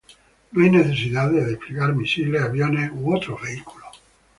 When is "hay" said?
0.63-0.71